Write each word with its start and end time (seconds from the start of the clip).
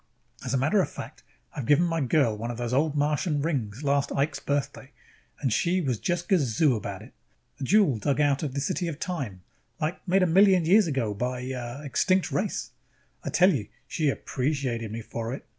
As 0.43 0.51
a 0.51 0.57
matter 0.57 0.81
of 0.81 0.89
fact, 0.89 1.21
I 1.55 1.59
have 1.59 1.67
given 1.67 1.85
my 1.85 2.01
girl 2.01 2.35
one 2.35 2.49
of 2.49 2.57
those 2.57 2.73
Old 2.73 2.95
Martian 2.95 3.39
rings 3.43 3.83
last 3.83 4.11
Ike's 4.11 4.39
Birthday 4.39 4.93
and 5.39 5.53
she 5.53 5.79
was 5.79 5.99
just 5.99 6.27
gazoo 6.27 6.75
about 6.75 7.03
it. 7.03 7.13
A 7.59 7.63
jewel 7.63 7.99
dug 7.99 8.19
out 8.19 8.41
of 8.41 8.55
the 8.55 8.61
City 8.61 8.87
of 8.87 8.99
Time, 8.99 9.43
like, 9.79 9.99
made 10.07 10.23
a 10.23 10.25
million 10.25 10.65
years 10.65 10.87
ago 10.87 11.13
by 11.13 11.41
a, 11.41 11.53
uh, 11.53 11.81
extinct 11.83 12.31
race... 12.31 12.71
I 13.23 13.29
tell 13.29 13.53
you, 13.53 13.67
she 13.87 14.09
appreciated 14.09 14.91
me 14.91 15.01
for 15.03 15.35
it!" 15.35 15.45